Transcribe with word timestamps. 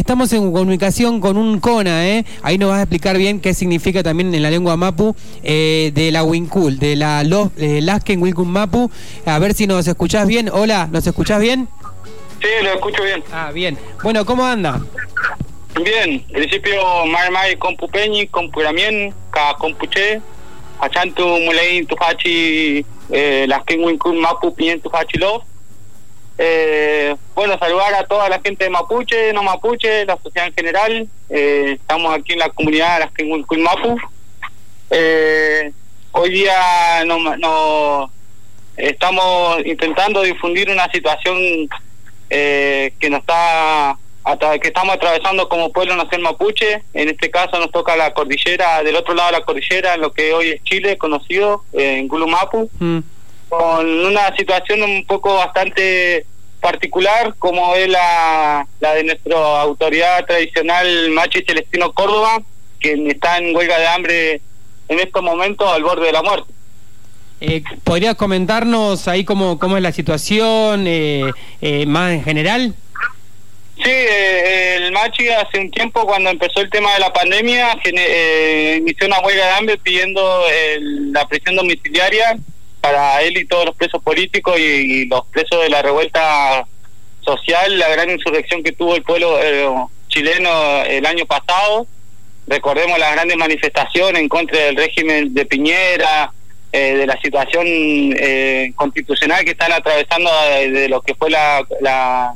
estamos 0.00 0.32
en 0.32 0.50
comunicación 0.50 1.20
con 1.20 1.36
un 1.36 1.60
CONA, 1.60 2.08
¿eh? 2.08 2.24
Ahí 2.42 2.56
nos 2.56 2.70
vas 2.70 2.78
a 2.78 2.82
explicar 2.82 3.18
bien 3.18 3.38
qué 3.38 3.52
significa 3.52 4.02
también 4.02 4.34
en 4.34 4.42
la 4.42 4.50
lengua 4.50 4.76
mapu 4.76 5.14
eh, 5.42 5.92
de 5.94 6.10
la 6.10 6.24
Wincul, 6.24 6.78
de 6.78 6.96
la 6.96 7.22
eh, 7.58 7.80
Lasken 7.82 8.22
Wincul 8.22 8.46
Mapu. 8.46 8.90
A 9.26 9.38
ver 9.38 9.52
si 9.52 9.66
nos 9.66 9.86
escuchás 9.86 10.26
bien. 10.26 10.48
Hola, 10.52 10.88
¿nos 10.90 11.06
escuchás 11.06 11.40
bien? 11.40 11.68
Sí, 12.40 12.48
lo 12.62 12.72
escucho 12.72 13.02
bien. 13.02 13.22
Ah, 13.30 13.50
bien. 13.52 13.78
Bueno, 14.02 14.24
¿cómo 14.24 14.44
anda? 14.44 14.80
Bien, 15.74 16.24
en 16.28 16.34
principio, 16.34 16.80
mai 17.06 17.30
mai 17.30 17.56
compupeñi, 17.56 18.26
compuramien, 18.26 19.14
ka 19.30 19.54
compuche, 19.58 20.20
achantu 20.80 21.22
mulei 21.44 21.84
tufachi, 21.84 22.84
eh, 23.10 23.44
Lasken 23.46 23.84
Wincul 23.84 24.18
Mapu, 24.18 24.54
pien 24.54 24.80
tufachi 24.80 25.18
love. 25.18 25.44
Eh, 26.42 27.14
bueno, 27.34 27.58
saludar 27.58 27.92
a 27.92 28.06
toda 28.06 28.26
la 28.30 28.40
gente 28.40 28.64
de 28.64 28.70
Mapuche, 28.70 29.30
no 29.34 29.42
Mapuche, 29.42 30.06
la 30.06 30.16
sociedad 30.22 30.48
en 30.48 30.54
general. 30.54 31.06
Eh, 31.28 31.76
estamos 31.78 32.14
aquí 32.14 32.32
en 32.32 32.38
la 32.38 32.48
comunidad 32.48 32.94
de 32.94 33.00
las 33.00 33.58
Mapu. 33.58 33.98
Eh, 34.88 35.70
hoy 36.12 36.30
día 36.30 37.04
no, 37.04 37.36
no, 37.36 38.10
estamos 38.74 39.58
intentando 39.66 40.22
difundir 40.22 40.70
una 40.70 40.90
situación 40.90 41.36
eh, 42.30 42.94
que 42.98 43.10
nos 43.10 43.20
está 43.20 43.98
que 44.62 44.68
estamos 44.68 44.94
atravesando 44.94 45.46
como 45.46 45.72
pueblo 45.72 45.94
nacional 45.96 46.32
mapuche. 46.32 46.82
En 46.94 47.10
este 47.10 47.30
caso 47.30 47.58
nos 47.58 47.70
toca 47.70 47.96
la 47.96 48.14
cordillera, 48.14 48.82
del 48.82 48.96
otro 48.96 49.12
lado 49.12 49.32
de 49.32 49.38
la 49.38 49.44
cordillera, 49.44 49.94
en 49.94 50.00
lo 50.00 50.12
que 50.12 50.32
hoy 50.32 50.50
es 50.52 50.64
Chile, 50.64 50.96
conocido, 50.96 51.64
en 51.74 52.08
Gulumapu. 52.08 52.70
Mm 52.78 53.00
con 53.50 53.84
una 54.06 54.34
situación 54.36 54.80
un 54.84 55.04
poco 55.04 55.34
bastante 55.34 56.24
particular 56.60 57.34
como 57.38 57.74
es 57.74 57.88
la, 57.88 58.66
la 58.80 58.94
de 58.94 59.04
nuestra 59.04 59.62
autoridad 59.62 60.24
tradicional 60.26 61.10
Machi 61.10 61.42
Celestino 61.44 61.92
Córdoba, 61.92 62.42
que 62.78 62.92
está 63.08 63.38
en 63.38 63.54
huelga 63.54 63.78
de 63.78 63.86
hambre 63.88 64.40
en 64.88 64.98
estos 65.00 65.22
momentos 65.22 65.70
al 65.72 65.82
borde 65.82 66.06
de 66.06 66.12
la 66.12 66.22
muerte. 66.22 66.52
Eh, 67.40 67.62
¿Podrías 67.84 68.16
comentarnos 68.16 69.08
ahí 69.08 69.24
cómo, 69.24 69.58
cómo 69.58 69.76
es 69.76 69.82
la 69.82 69.92
situación 69.92 70.86
eh, 70.86 71.30
eh, 71.62 71.86
más 71.86 72.12
en 72.12 72.22
general? 72.22 72.74
Sí, 73.82 73.90
el 73.90 74.92
Machi 74.92 75.28
hace 75.30 75.58
un 75.58 75.70
tiempo 75.70 76.04
cuando 76.04 76.28
empezó 76.28 76.60
el 76.60 76.68
tema 76.68 76.92
de 76.92 77.00
la 77.00 77.10
pandemia 77.14 77.78
inició 78.76 79.06
una 79.06 79.20
huelga 79.20 79.46
de 79.46 79.52
hambre 79.52 79.78
pidiendo 79.78 80.42
la 81.12 81.26
prisión 81.26 81.56
domiciliaria 81.56 82.36
para 82.80 83.22
él 83.22 83.36
y 83.36 83.46
todos 83.46 83.66
los 83.66 83.76
presos 83.76 84.02
políticos 84.02 84.58
y, 84.58 85.06
los 85.06 85.26
presos 85.26 85.62
de 85.62 85.70
la 85.70 85.82
revuelta 85.82 86.66
social, 87.20 87.78
la 87.78 87.88
gran 87.88 88.10
insurrección 88.10 88.62
que 88.62 88.72
tuvo 88.72 88.96
el 88.96 89.02
pueblo 89.02 89.38
eh, 89.42 89.68
chileno 90.08 90.82
el 90.84 91.04
año 91.06 91.26
pasado. 91.26 91.86
Recordemos 92.46 92.98
las 92.98 93.12
grandes 93.12 93.36
manifestaciones 93.36 94.20
en 94.20 94.28
contra 94.28 94.58
del 94.58 94.76
régimen 94.76 95.32
de 95.34 95.46
Piñera, 95.46 96.32
eh, 96.72 96.94
de 96.94 97.06
la 97.06 97.20
situación 97.20 97.66
eh, 97.66 98.72
constitucional 98.76 99.44
que 99.44 99.50
están 99.52 99.72
atravesando 99.72 100.30
de, 100.60 100.88
lo 100.88 101.02
que 101.02 101.14
fue 101.14 101.28
la, 101.30 101.64
la 101.80 102.34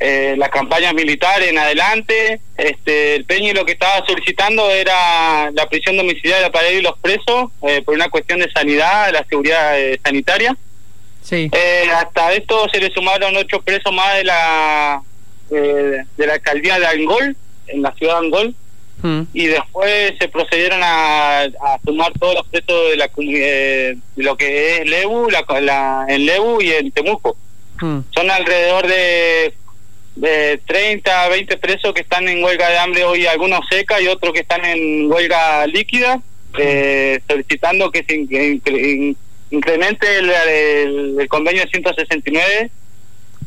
eh, 0.00 0.34
las 0.38 0.48
campañas 0.48 0.94
militares 0.94 1.48
en 1.48 1.58
adelante. 1.58 2.40
Este, 2.56 3.16
el 3.16 3.26
Peñi 3.26 3.52
lo 3.52 3.66
que 3.66 3.72
estaba 3.72 4.04
solicitando 4.06 4.70
era 4.70 5.50
la 5.50 5.68
prisión 5.68 5.98
domiciliaria 5.98 6.50
para 6.50 6.70
ir 6.70 6.82
los 6.82 6.98
presos 6.98 7.50
eh, 7.62 7.82
por 7.82 7.94
una 7.94 8.08
cuestión 8.08 8.40
de 8.40 8.50
sanidad, 8.50 9.06
de 9.06 9.12
la 9.12 9.24
seguridad 9.26 9.78
eh, 9.78 10.00
sanitaria. 10.02 10.56
Sí. 11.22 11.50
Eh, 11.52 11.90
hasta 11.94 12.32
esto 12.32 12.66
se 12.72 12.80
le 12.80 12.90
sumaron 12.92 13.36
ocho 13.36 13.60
presos 13.60 13.92
más 13.92 14.16
de 14.16 14.24
la 14.24 15.02
de 15.50 16.06
la 16.16 16.34
alcaldía 16.34 16.78
de 16.78 16.86
Angol, 16.86 17.36
en 17.66 17.82
la 17.82 17.92
ciudad 17.92 18.20
de 18.20 18.26
Angol. 18.26 18.54
Mm. 19.02 19.22
Y 19.34 19.46
después 19.48 20.14
se 20.18 20.28
procedieron 20.28 20.80
a, 20.82 21.48
sumar 21.84 22.12
todos 22.18 22.36
los 22.36 22.46
presos 22.46 22.90
de, 22.90 22.96
la, 22.96 23.10
de 23.16 23.98
lo 24.16 24.36
que 24.36 24.78
es 24.78 24.88
Lebu, 24.88 25.28
la, 25.28 26.06
en 26.08 26.24
Lebu 26.24 26.62
y 26.62 26.70
en 26.70 26.90
Temuco. 26.92 27.36
Mm. 27.80 28.00
Son 28.14 28.30
alrededor 28.30 28.86
de 28.86 29.54
de 30.20 30.60
30 30.66 31.24
a 31.24 31.28
20 31.28 31.56
presos 31.56 31.94
que 31.94 32.02
están 32.02 32.28
en 32.28 32.44
huelga 32.44 32.68
de 32.68 32.78
hambre 32.78 33.04
hoy, 33.04 33.26
algunos 33.26 33.60
seca 33.70 34.00
y 34.00 34.06
otros 34.06 34.34
que 34.34 34.40
están 34.40 34.62
en 34.66 35.10
huelga 35.10 35.66
líquida, 35.66 36.20
eh, 36.58 37.20
solicitando 37.26 37.90
que 37.90 38.04
se 38.04 38.16
incremente 39.50 40.18
el, 40.18 41.26
convenio 41.28 41.66
169, 41.66 42.70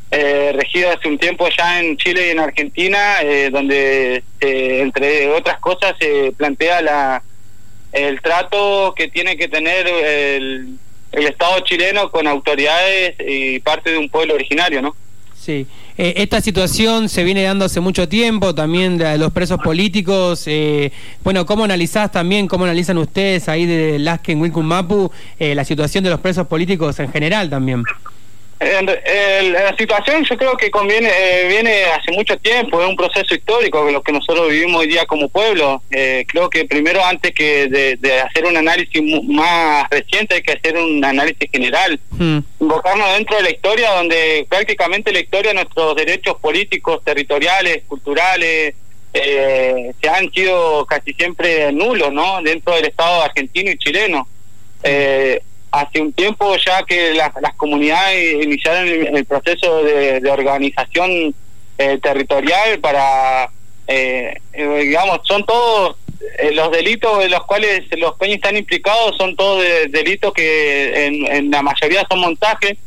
eh, 0.10 0.52
regido 0.56 0.90
hace 0.90 1.08
un 1.08 1.20
tiempo 1.20 1.48
ya 1.56 1.80
en 1.80 1.96
Chile 1.98 2.28
y 2.28 2.32
en 2.32 2.40
Argentina, 2.40 3.22
eh, 3.22 3.50
donde 3.52 4.24
entre 4.40 5.30
otras 5.30 5.60
cosas 5.60 5.94
se 6.00 6.34
plantea 6.36 6.82
la 6.82 7.24
el 7.92 8.20
trato 8.22 8.96
que 8.98 9.08
tiene 9.10 9.38
que 9.38 9.48
tener 9.48 9.88
el, 9.88 10.80
el 11.12 11.28
Estado 11.28 11.60
chileno 11.60 12.10
con 12.10 12.26
autoridades 12.26 13.16
y 13.20 13.60
parte 13.60 13.92
de 13.92 14.00
un 14.00 14.10
pueblo 14.10 14.34
originario, 14.34 14.82
¿no? 14.82 14.96
Sí, 15.44 15.68
eh, 15.98 16.14
esta 16.16 16.40
situación 16.40 17.10
se 17.10 17.26
viene 17.26 17.44
dando 17.44 17.66
hace 17.66 17.82
mucho 17.82 18.08
tiempo, 18.08 18.56
también 18.56 18.98
de 18.98 19.18
los 19.18 19.34
presos 19.34 19.60
políticos. 19.62 20.44
Eh, 20.46 20.90
bueno, 21.22 21.46
¿cómo 21.46 21.66
analizás 21.66 22.14
también, 22.14 22.48
cómo 22.48 22.64
analizan 22.64 22.98
ustedes 22.98 23.50
ahí 23.50 23.66
de 23.66 24.00
Lasken 24.00 24.40
Wilcum 24.40 24.66
Mapu 24.66 25.12
eh, 25.38 25.54
la 25.54 25.66
situación 25.66 26.02
de 26.06 26.12
los 26.12 26.22
presos 26.22 26.48
políticos 26.48 26.98
en 27.02 27.12
general 27.12 27.50
también? 27.50 27.84
La 28.64 29.76
situación 29.78 30.24
yo 30.24 30.38
creo 30.38 30.58
que 30.58 30.72
conviene 30.72 31.10
eh, 31.10 31.48
viene 31.48 31.86
hace 31.86 32.12
mucho 32.12 32.38
tiempo, 32.38 32.82
es 32.82 32.88
un 32.88 32.96
proceso 32.96 33.36
histórico 33.36 33.90
lo 33.92 34.02
que 34.02 34.12
nosotros 34.12 34.50
vivimos 34.50 34.82
hoy 34.82 34.88
día 34.88 35.06
como 35.06 35.30
pueblo. 35.30 35.82
Eh, 35.92 36.26
creo 36.28 36.50
que 36.50 36.66
primero 36.66 37.04
antes 37.04 37.34
que 37.34 37.68
de, 37.68 38.22
hacer 38.22 38.46
un 38.46 38.58
análisis 38.58 39.02
más 39.28 39.90
reciente 39.90 40.36
hay 40.36 40.42
que 40.42 40.54
hacer 40.54 40.78
un 40.78 41.04
análisis 41.04 41.50
general, 41.52 42.00
hmm. 42.12 42.40
invocarnos 42.60 43.14
dentro 43.14 43.38
de 43.38 43.44
la 43.44 43.52
historia 43.52 43.92
donde 43.92 44.46
prácticamente 44.50 45.12
la 45.12 45.20
historia 45.20 45.52
de 45.52 45.56
nuestros 45.56 45.96
derechos 45.96 46.38
políticos, 46.40 47.02
territoriales, 47.04 47.84
culturales, 47.88 48.76
eh, 49.14 49.94
se 50.02 50.10
han 50.10 50.32
sido 50.32 50.86
casi 50.86 51.14
siempre 51.14 51.72
nulos, 51.72 52.12
¿no? 52.12 52.42
Dentro 52.42 52.76
del 52.76 52.86
Estado 52.86 53.22
argentino 53.22 53.70
y 53.70 53.78
chileno. 53.78 54.28
Eh, 54.82 55.42
hace 55.74 56.02
un 56.02 56.14
tiempo 56.14 56.56
ya 56.56 56.84
que 56.84 57.16
las 57.16 57.54
comunidades 57.58 58.44
iniciaron 58.44 58.88
el, 58.88 59.26
proceso 59.26 59.84
de, 59.84 60.22
organización 60.30 61.34
eh, 61.80 62.00
territorial 62.02 62.80
para, 62.80 63.50
eh, 63.88 64.40
eh, 64.54 64.80
digamos, 64.84 65.22
son 65.24 65.44
todos 65.46 65.98
los 66.54 66.72
delitos 66.72 67.20
de 67.20 67.30
los 67.30 67.44
cuales 67.46 67.86
los 67.98 68.16
peñas 68.18 68.36
están 68.36 68.56
implicados, 68.56 69.18
son 69.18 69.36
todos 69.36 69.64
delitos 69.90 70.32
que 70.34 71.08
en, 71.08 71.50
la 71.50 71.64
mayoría 71.64 72.06
son 72.08 72.20
montajes, 72.20 72.78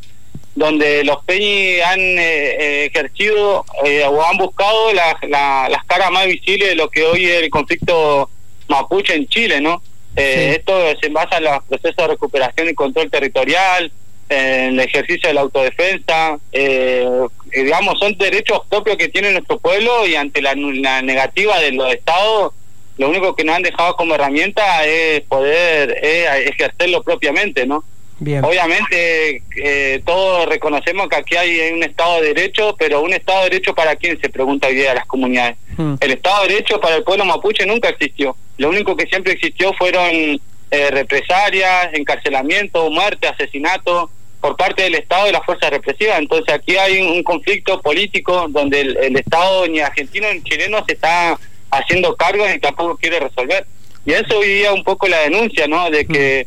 donde 0.54 1.04
los 1.04 1.22
peñis 1.24 1.82
han 1.82 2.00
ejercido 2.00 3.64
o 4.10 4.22
han 4.24 4.38
buscado 4.38 4.92
las 4.94 5.84
caras 5.86 6.10
más 6.12 6.26
visibles 6.26 6.68
de 6.70 6.76
lo 6.76 6.88
que 6.88 7.04
hoy 7.04 7.26
es 7.26 7.42
el 7.42 7.50
conflicto 7.50 8.30
mapuche 8.68 9.14
en 9.14 9.26
Chile, 9.26 9.60
¿no? 9.60 9.82
Eh, 10.16 10.54
esto 10.56 10.72
se 11.00 11.08
basa 11.10 11.36
en 11.38 11.44
los 11.44 11.62
procesos 11.64 11.96
de 11.96 12.06
recuperación 12.08 12.68
y 12.68 12.74
control 12.74 13.10
territorial, 13.10 13.92
en 14.28 14.74
el 14.74 14.80
ejercicio 14.80 15.28
de 15.28 15.34
la 15.34 15.42
autodefensa, 15.42 16.38
eh, 16.50 17.06
digamos, 17.52 17.98
son 18.00 18.16
derechos 18.18 18.62
propios 18.68 18.96
que 18.96 19.08
tiene 19.08 19.30
nuestro 19.30 19.58
pueblo 19.58 20.06
y 20.06 20.16
ante 20.16 20.42
la, 20.42 20.54
negativa 20.54 21.60
de 21.60 21.72
los 21.72 21.92
estados, 21.92 22.52
lo 22.98 23.08
único 23.10 23.36
que 23.36 23.44
nos 23.44 23.56
han 23.56 23.62
dejado 23.62 23.94
como 23.94 24.14
herramienta 24.14 24.84
es 24.84 25.20
poder 25.22 25.98
ejercerlo 26.02 27.02
propiamente, 27.02 27.66
¿no? 27.66 27.84
Obviamente 28.20 29.42
eh, 29.56 30.00
todos 30.04 30.46
reconocemos 30.46 31.08
que 31.08 31.16
aquí 31.16 31.36
hay 31.36 31.72
un 31.72 31.82
Estado 31.82 32.22
de 32.22 32.32
Derecho, 32.32 32.74
pero 32.78 33.02
un 33.02 33.12
Estado 33.12 33.40
de 33.40 33.50
Derecho 33.50 33.74
para 33.74 33.94
quién 33.96 34.18
se 34.20 34.30
pregunta 34.30 34.68
hoy 34.68 34.74
día 34.74 34.92
a 34.92 34.94
las 34.94 35.06
comunidades. 35.06 35.56
Hmm. 35.76 35.96
El 36.00 36.12
Estado 36.12 36.42
de 36.42 36.54
Derecho 36.54 36.80
para 36.80 36.96
el 36.96 37.04
pueblo 37.04 37.26
mapuche 37.26 37.66
nunca 37.66 37.90
existió. 37.90 38.34
Lo 38.56 38.70
único 38.70 38.96
que 38.96 39.06
siempre 39.06 39.34
existió 39.34 39.74
fueron 39.74 40.40
eh, 40.70 40.90
represalias, 40.90 41.90
encarcelamiento, 41.92 42.90
muerte, 42.90 43.28
asesinato 43.28 44.10
por 44.40 44.56
parte 44.56 44.84
del 44.84 44.94
Estado 44.94 45.28
y 45.28 45.32
las 45.32 45.44
fuerzas 45.44 45.70
represivas. 45.70 46.18
Entonces 46.18 46.54
aquí 46.54 46.76
hay 46.76 47.00
un, 47.00 47.22
conflicto 47.22 47.80
político 47.82 48.46
donde 48.48 48.80
el, 48.80 49.16
Estado 49.16 49.66
ni 49.66 49.80
argentino 49.80 50.32
ni 50.32 50.42
chileno 50.42 50.82
se 50.86 50.94
está 50.94 51.38
haciendo 51.70 52.16
cargo 52.16 52.48
y 52.48 52.58
tampoco 52.58 52.96
quiere 52.96 53.20
resolver. 53.20 53.66
Y 54.06 54.12
eso 54.12 54.38
hoy 54.38 54.48
día 54.48 54.72
un 54.72 54.84
poco 54.84 55.06
la 55.06 55.20
denuncia, 55.20 55.66
¿no? 55.66 55.90
De 55.90 56.06
que 56.06 56.46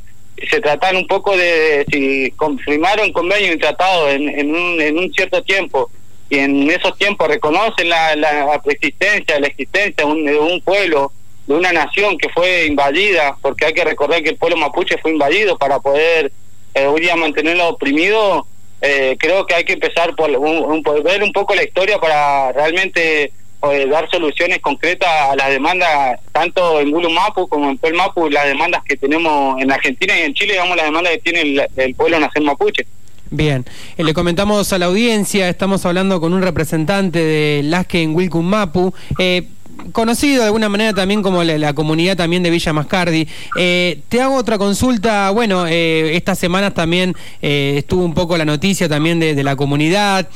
se 0.49 0.61
tratan 0.61 0.97
un 0.97 1.07
poco 1.07 1.35
de, 1.35 1.85
si 1.91 2.31
confirmaron 2.31 3.11
convenio 3.11 3.53
y 3.53 3.57
tratado 3.57 4.09
en, 4.09 4.27
en, 4.29 4.55
un, 4.55 4.81
en 4.81 4.97
un 4.97 5.11
cierto 5.13 5.41
tiempo 5.43 5.89
y 6.29 6.37
en 6.37 6.69
esos 6.69 6.95
tiempos 6.97 7.27
reconocen 7.27 7.89
la, 7.89 8.15
la 8.15 8.61
existencia, 8.65 9.39
la 9.39 9.47
existencia 9.47 10.05
de 10.05 10.37
un, 10.37 10.61
pueblo, 10.61 11.11
de 11.47 11.55
una 11.55 11.73
nación 11.73 12.17
que 12.17 12.29
fue 12.29 12.67
invadida, 12.67 13.35
porque 13.41 13.65
hay 13.65 13.73
que 13.73 13.83
recordar 13.83 14.21
que 14.21 14.29
el 14.29 14.37
pueblo 14.37 14.57
mapuche 14.57 14.97
fue 14.99 15.11
invadido 15.11 15.57
para 15.57 15.79
poder 15.79 16.31
eh, 16.75 16.85
hoy 16.85 17.01
día 17.01 17.15
mantenerlo 17.15 17.69
oprimido, 17.69 18.45
eh, 18.81 19.17
creo 19.19 19.45
que 19.47 19.55
hay 19.55 19.63
que 19.63 19.73
empezar 19.73 20.15
por, 20.15 20.29
un, 20.29 20.83
ver 21.03 21.23
un 21.23 21.33
poco 21.33 21.55
la 21.55 21.63
historia 21.63 21.99
para 21.99 22.51
realmente 22.51 23.33
dar 23.61 24.09
soluciones 24.09 24.59
concretas 24.59 25.09
a 25.09 25.35
las 25.35 25.49
demandas, 25.49 26.19
tanto 26.31 26.79
en 26.79 26.91
Mapu 26.91 27.47
como 27.47 27.69
en 27.69 27.95
Mapu 27.95 28.29
las 28.29 28.45
demandas 28.45 28.83
que 28.83 28.95
tenemos 28.95 29.61
en 29.61 29.71
Argentina 29.71 30.17
y 30.17 30.21
en 30.21 30.33
Chile, 30.33 30.53
digamos, 30.53 30.77
las 30.77 30.85
demandas 30.85 31.13
que 31.13 31.19
tiene 31.19 31.67
el, 31.75 31.95
pueblo 31.95 32.19
nacer 32.19 32.41
mapuche. 32.41 32.85
Bien, 33.31 33.65
eh, 33.97 34.03
le 34.03 34.13
comentamos 34.13 34.73
a 34.73 34.79
la 34.79 34.87
audiencia, 34.87 35.49
estamos 35.49 35.85
hablando 35.85 36.19
con 36.19 36.33
un 36.33 36.41
representante 36.41 37.19
de 37.19 37.61
Lasque 37.63 38.01
en 38.01 38.15
Wilcum 38.15 38.45
Mapu. 38.45 38.93
Eh, 39.19 39.43
conocido 39.91 40.41
de 40.41 40.45
alguna 40.45 40.69
manera 40.69 40.93
también 40.93 41.21
como 41.21 41.43
la, 41.43 41.73
comunidad 41.73 42.17
también 42.17 42.43
de 42.43 42.49
Villa 42.49 42.73
Mascardi. 42.73 43.27
Eh, 43.57 44.01
te 44.09 44.21
hago 44.21 44.35
otra 44.35 44.57
consulta, 44.57 45.29
bueno, 45.31 45.67
eh, 45.67 46.15
estas 46.15 46.39
semanas 46.39 46.73
también 46.73 47.15
eh, 47.41 47.75
estuvo 47.77 48.03
un 48.03 48.13
poco 48.13 48.37
la 48.37 48.45
noticia 48.45 48.87
también 48.89 49.19
de, 49.19 49.39
la 49.43 49.55
comunidad, 49.55 50.27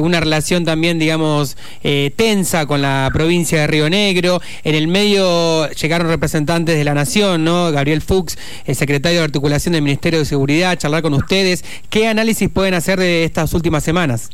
una 0.00 0.18
relación 0.18 0.64
también, 0.64 0.98
digamos, 0.98 1.56
tensa 2.16 2.66
con 2.66 2.82
la 2.82 3.08
provincia 3.12 3.60
de 3.60 3.66
Río 3.68 3.88
Negro. 3.88 4.40
En 4.64 4.74
el 4.74 4.88
medio 4.88 5.70
llegaron 5.70 6.08
representantes 6.08 6.76
de 6.76 6.84
la 6.84 6.94
Nación, 6.94 7.44
¿no? 7.44 7.70
Gabriel 7.70 8.02
Fuchs, 8.02 8.36
el 8.66 8.74
secretario 8.74 9.20
de 9.20 9.24
articulación 9.24 9.74
del 9.74 9.82
Ministerio 9.82 10.18
de 10.18 10.24
Seguridad, 10.24 10.76
charlar 10.76 11.02
con 11.02 11.14
ustedes. 11.14 11.64
¿Qué 11.88 12.08
análisis 12.08 12.48
pueden 12.48 12.74
hacer 12.74 12.98
de 12.98 13.24
estas 13.24 13.54
últimas 13.54 13.84
semanas? 13.84 14.30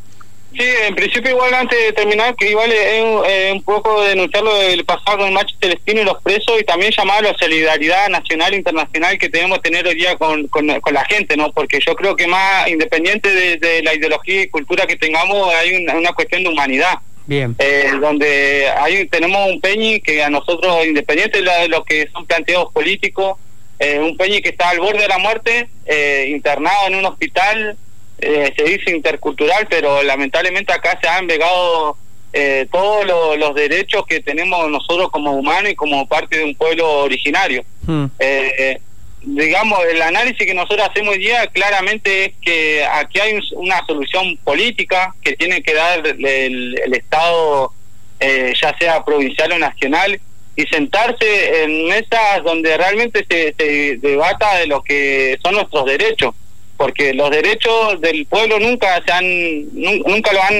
Sí, 0.56 0.62
en 0.87 0.95
principio 0.95 1.33
igual 1.33 1.53
antes 1.53 1.77
de 1.79 1.93
terminar, 1.93 2.37
que 2.37 2.51
igual 2.51 2.71
es, 2.71 3.53
un 3.53 3.62
poco 3.62 4.05
denunciar 4.05 4.45
lo 4.45 4.55
del 4.55 4.85
pasado 4.85 5.19
con 5.19 5.27
el 5.27 5.35
macho 5.35 5.56
celestino 5.61 6.03
y 6.03 6.05
los 6.05 6.23
presos 6.23 6.61
y 6.61 6.65
también 6.65 6.93
llamar 6.97 7.19
a 7.19 7.33
la 7.33 7.39
solidaridad 7.39 8.09
nacional 8.09 8.55
e 8.55 8.59
internacional 8.59 9.19
que 9.19 9.29
tenemos 9.29 9.59
que 9.59 9.71
tener 9.71 9.87
hoy 9.87 9.97
día 9.97 10.17
con, 10.17 10.47
con, 10.47 10.67
la 10.67 11.05
gente, 11.06 11.37
¿no? 11.37 11.51
Porque 11.53 11.81
yo 11.85 11.97
creo 11.97 12.15
que 12.15 12.29
más 12.29 12.69
independiente 12.69 13.56
de, 13.56 13.83
la 13.83 13.95
ideología 13.95 14.43
y 14.43 14.49
cultura 14.49 14.87
que 14.87 14.97
tengamos, 14.97 15.53
hay 15.55 15.85
una, 15.87 16.12
cuestión 16.12 16.45
de 16.45 16.51
humanidad. 16.51 16.99
Bien. 17.27 17.56
Eh, 17.59 17.91
donde 18.01 18.69
hay 18.77 19.06
tenemos 19.09 19.51
un 19.51 19.61
Peñi 19.61 20.01
que 20.01 20.23
a 20.23 20.31
nosotros, 20.31 20.87
independiente 20.87 21.43
de, 21.43 21.69
lo 21.69 21.83
que 21.83 22.09
son 22.12 22.27
planteos 22.27 22.73
políticos, 22.73 23.39
eh, 23.81 23.99
un 23.99 24.17
Peñi 24.17 24.41
que 24.41 24.51
está 24.51 24.69
al 24.69 24.79
borde 24.79 25.01
de 25.01 25.09
la 25.09 25.19
muerte, 25.19 25.69
eh, 25.87 26.29
internado 26.31 26.87
en 26.87 26.95
un 26.95 27.06
hospital, 27.06 27.77
eh, 28.25 28.55
se 28.56 28.65
dice 28.65 28.91
intercultural, 28.91 29.67
pero 29.69 30.03
lamentablemente 30.03 30.73
acá 30.73 30.99
se 31.00 31.06
han 31.06 31.26
vegado 31.26 31.97
eh, 32.32 32.67
todos 32.73 33.06
los 33.38 33.55
derechos 33.55 34.06
que 34.06 34.21
tenemos 34.21 34.71
nosotros 34.71 35.11
como 35.11 35.32
humanos 35.32 35.73
y 35.73 35.75
como 35.75 36.09
parte 36.09 36.38
de 36.38 36.44
un 36.44 36.55
pueblo 36.55 37.03
originario. 37.03 37.65
Hmm. 37.87 38.06
Eh, 38.19 38.81
digamos, 39.23 39.79
el 39.91 40.00
análisis 40.00 40.47
que 40.47 40.55
nosotros 40.55 40.88
hacemos 40.88 41.15
hoy 41.15 41.21
día 41.21 41.47
claramente 41.49 42.25
es 42.25 42.32
que 42.41 42.85
aquí 42.85 43.21
hay 43.21 43.38
una 43.56 43.85
solución 43.87 44.38
política 44.43 45.15
que 45.23 45.35
tiene 45.35 45.62
que 45.62 45.75
dar 45.75 46.06
el, 46.06 46.94
Estado, 46.94 47.73
ya 48.20 48.77
sea 48.79 49.05
provincial 49.05 49.53
o 49.53 49.59
nacional, 49.59 50.19
y 50.56 50.62
sentarse 50.67 51.65
en 51.65 51.88
mesas 51.88 52.43
donde 52.43 52.77
realmente 52.77 53.27
se, 53.29 53.55
se 53.59 53.97
debata 53.99 54.59
de 54.59 54.67
lo 54.67 54.82
que 54.82 55.38
son 55.43 55.55
nuestros 55.55 55.85
derechos 55.85 56.35
porque 56.76 57.15
los 57.15 57.31
derechos 57.31 58.00
del 58.00 58.26
pueblo 58.26 58.59
nunca 58.59 59.03
se 59.05 59.12
han 59.12 59.75
nunca 60.06 60.32
lo 60.32 60.43
han 60.43 60.55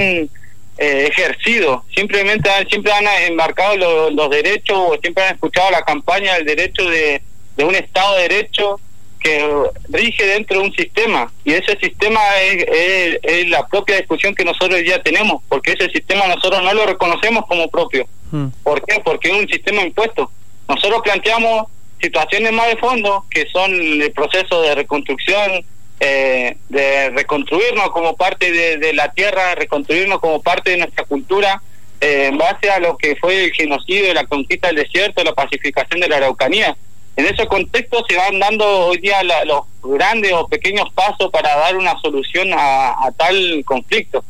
eh, 0.77 1.09
ejercido 1.11 1.85
simplemente 1.95 2.51
han, 2.51 2.69
siempre 2.69 2.93
han 2.93 3.07
embarcado 3.29 4.11
los 4.11 4.31
derechos 4.31 4.77
o 4.77 4.99
siempre 5.01 5.25
han 5.25 5.35
escuchado 5.35 5.71
la 5.71 5.83
campaña 5.83 6.35
del 6.35 6.47
derecho 6.47 6.89
de, 6.89 7.23
de 7.57 7.65
un 7.65 7.75
estado 7.75 8.17
de 8.17 8.23
derecho 8.23 8.81
que 9.21 9.43
rige 9.89 10.27
dentro 10.27 10.59
de 10.61 10.67
un 10.67 10.75
sistema 10.75 11.33
y 11.45 11.55
ese 11.55 11.79
sistema 11.79 12.21
es, 12.43 13.19
es, 13.23 13.49
la 13.49 13.67
propia 13.67 13.97
discusión 13.97 14.35
que 14.35 14.45
nosotros 14.45 14.81
ya 14.85 15.03
tenemos 15.03 15.43
porque 15.49 15.73
ese 15.73 15.89
sistema 15.91 16.27
nosotros 16.27 16.63
no 16.63 16.75
lo 16.75 16.87
reconocemos 16.87 17.47
como 17.47 17.71
propio 17.71 18.07
mm. 18.33 18.49
¿por 18.63 18.85
qué? 18.85 19.01
porque 19.03 19.29
es 19.31 19.35
un 19.35 19.49
sistema 19.49 19.83
impuesto 19.83 20.31
nosotros 20.69 21.01
planteamos 21.03 21.69
situaciones 22.01 22.53
más 22.53 22.69
de 22.69 22.77
fondo 22.77 23.25
que 23.31 23.47
son 23.51 23.73
el 23.73 24.13
proceso 24.13 24.61
de 24.61 24.75
reconstrucción 24.75 25.65
eh, 26.01 26.57
de 26.69 27.11
reconstruirnos 27.11 27.91
como 27.91 28.17
parte 28.17 28.51
de, 28.53 28.93
la 28.93 29.13
tierra, 29.13 29.55
reconstruirnos 29.55 30.21
como 30.21 30.43
parte 30.43 30.71
de 30.71 30.79
nuestra 30.79 31.05
cultura, 31.05 31.63
eh, 32.01 32.27
en 32.31 32.37
base 32.37 32.69
a 32.71 32.81
lo 32.81 32.97
que 32.99 33.17
fue 33.17 33.45
el 33.45 33.53
genocidio, 33.53 34.13
la 34.13 34.27
conquista 34.27 34.69
del 34.69 34.77
desierto, 34.77 35.25
la 35.25 35.35
pacificación 35.35 36.01
de 36.01 36.09
la 36.09 36.17
Araucanía. 36.17 36.77
En 37.17 37.27
ese 37.27 37.47
contexto 37.47 38.05
se 38.09 38.17
van 38.17 38.41
dando 38.41 38.67
hoy 38.87 38.99
día 38.99 39.23
los 39.23 39.63
grandes 39.83 40.33
o 40.33 40.49
pequeños 40.49 40.89
pasos 40.95 41.31
para 41.31 41.55
dar 41.57 41.77
una 41.77 41.99
solución 42.01 42.51
a, 42.53 42.95
tal 43.17 43.63
conflicto. 43.65 44.25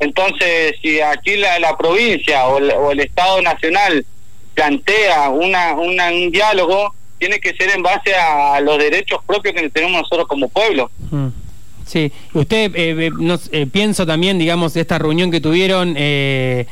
Entonces, 0.00 0.74
si 0.80 1.00
aquí 1.00 1.36
la, 1.36 1.76
provincia 1.76 2.46
o 2.46 2.90
el, 2.90 3.00
Estado 3.00 3.42
Nacional 3.42 4.06
plantea 4.54 5.28
una, 5.28 5.74
un 5.74 6.30
diálogo, 6.30 6.94
tiene 7.22 7.38
que 7.38 7.54
ser 7.54 7.70
en 7.70 7.84
base 7.84 8.16
a 8.16 8.60
los 8.60 8.78
derechos 8.78 9.20
propios 9.24 9.54
que 9.54 9.70
tenemos 9.70 10.02
nosotros 10.02 10.26
como 10.26 10.48
pueblo. 10.48 10.90
Mm. 11.12 11.28
Sí, 11.86 12.10
usted, 12.32 12.74
eh, 12.74 13.06
eh, 13.06 13.38
eh, 13.52 13.66
pienso 13.70 14.04
también, 14.04 14.38
digamos, 14.38 14.74
esta 14.74 14.98
reunión 14.98 15.30
que 15.30 15.40
tuvieron, 15.40 15.94
eh, 15.96 16.66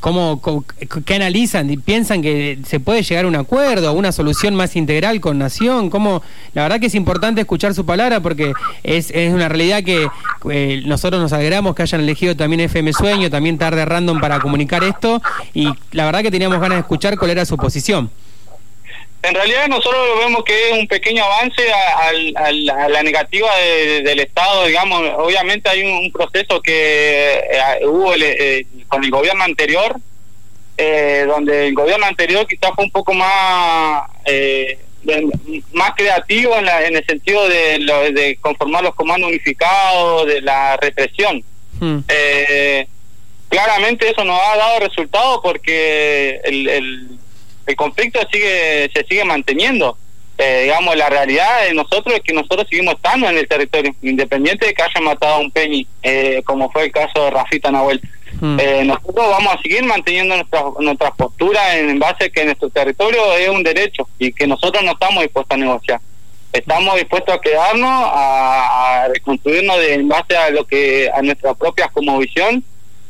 ¿cómo, 0.00 0.40
qué 1.04 1.14
analizan? 1.14 1.68
¿Piensan 1.84 2.22
que 2.22 2.58
se 2.64 2.80
puede 2.80 3.02
llegar 3.02 3.26
a 3.26 3.28
un 3.28 3.36
acuerdo, 3.36 3.88
a 3.88 3.92
una 3.92 4.12
solución 4.12 4.54
más 4.54 4.76
integral 4.76 5.20
con 5.20 5.38
Nación? 5.38 5.90
¿Cómo? 5.90 6.22
La 6.54 6.62
verdad 6.62 6.80
que 6.80 6.86
es 6.86 6.94
importante 6.94 7.42
escuchar 7.42 7.74
su 7.74 7.84
palabra 7.84 8.20
porque 8.20 8.54
es, 8.82 9.10
es 9.10 9.34
una 9.34 9.50
realidad 9.50 9.82
que 9.82 10.08
nosotros 10.86 11.20
nos 11.20 11.34
alegramos 11.34 11.74
que 11.74 11.82
hayan 11.82 12.00
elegido 12.00 12.34
también 12.34 12.60
FM 12.60 12.94
Sueño, 12.94 13.28
también 13.28 13.58
Tarde 13.58 13.84
Random 13.84 14.20
para 14.20 14.40
comunicar 14.40 14.82
esto 14.84 15.20
y 15.52 15.68
la 15.90 16.06
verdad 16.06 16.22
que 16.22 16.30
teníamos 16.30 16.60
ganas 16.60 16.76
de 16.76 16.80
escuchar 16.80 17.18
cuál 17.18 17.32
era 17.32 17.44
su 17.44 17.58
posición. 17.58 18.10
En 19.22 19.34
realidad 19.34 19.68
nosotros 19.68 20.18
vemos 20.18 20.42
que 20.42 20.70
es 20.70 20.78
un 20.78 20.88
pequeño 20.88 21.24
avance 21.24 21.62
a, 21.72 22.12
la 22.88 23.02
negativa 23.04 23.54
del 23.56 24.18
Estado, 24.18 24.66
digamos, 24.66 25.00
obviamente 25.16 25.68
hay 25.68 25.84
un, 25.84 26.10
proceso 26.10 26.60
que 26.60 27.34
eh, 27.34 27.86
hubo 27.86 28.12
eh, 28.14 28.66
con 28.88 29.04
el 29.04 29.10
gobierno 29.10 29.44
anterior, 29.44 29.96
eh, 30.76 31.24
donde 31.28 31.68
el 31.68 31.74
gobierno 31.74 32.06
anterior 32.06 32.46
quizás 32.48 32.72
fue 32.74 32.84
un 32.84 32.90
poco 32.90 33.14
más 33.14 34.08
más 35.72 35.92
creativo 35.96 36.56
en, 36.56 36.68
en 36.68 36.96
el 36.96 37.06
sentido 37.06 37.48
de, 37.48 37.78
de 38.12 38.38
conformar 38.40 38.82
los 38.82 38.94
comandos 38.94 39.28
unificados, 39.28 40.26
de 40.26 40.40
la 40.40 40.76
represión. 40.78 41.44
Hmm. 41.80 42.00
claramente 43.48 44.08
eso 44.10 44.24
nos 44.24 44.40
ha 44.40 44.56
dado 44.56 44.80
resultado 44.80 45.42
porque 45.42 46.40
el 46.44 46.68
el 46.68 47.18
conflicto 47.76 48.20
sigue 48.30 48.90
se 48.92 49.04
sigue 49.04 49.24
manteniendo. 49.24 49.96
Eh, 50.38 50.62
digamos, 50.64 50.96
la 50.96 51.08
realidad 51.08 51.64
de 51.66 51.74
nosotros 51.74 52.16
es 52.16 52.22
que 52.22 52.32
nosotros 52.32 52.66
seguimos 52.68 52.94
estando 52.94 53.28
en 53.28 53.38
el 53.38 53.46
territorio, 53.46 53.94
independiente 54.02 54.66
de 54.66 54.74
que 54.74 54.82
hayan 54.82 55.04
matado 55.04 55.34
a 55.34 55.38
un 55.38 55.50
Peñi, 55.50 55.86
eh, 56.02 56.42
como 56.44 56.70
fue 56.70 56.84
el 56.84 56.92
caso 56.92 57.24
de 57.24 57.30
Rafita 57.30 57.70
Nahuel. 57.70 58.00
Hmm. 58.40 58.58
Eh, 58.58 58.82
nosotros 58.84 59.28
vamos 59.28 59.54
a 59.54 59.62
seguir 59.62 59.84
manteniendo 59.84 60.34
nuestra, 60.34 60.64
nuestra 60.80 61.12
postura 61.12 61.78
en, 61.78 61.98
base 61.98 62.24
a 62.24 62.28
que 62.30 62.44
nuestro 62.44 62.70
territorio 62.70 63.36
es 63.36 63.48
un 63.50 63.62
derecho 63.62 64.08
y 64.18 64.32
que 64.32 64.46
nosotros 64.46 64.82
no 64.82 64.92
estamos 64.92 65.22
dispuestos 65.22 65.54
a 65.54 65.60
negociar. 65.60 66.00
Estamos 66.52 66.96
dispuestos 66.96 67.34
a 67.34 67.40
quedarnos, 67.40 68.10
a, 68.12 69.06
reconstruirnos 69.12 69.78
en 69.86 70.08
base 70.08 70.36
a 70.36 70.50
lo 70.50 70.66
que 70.66 71.10
a 71.14 71.22
nuestra 71.22 71.54
propia 71.54 71.88
como 71.88 72.18
visión 72.18 72.64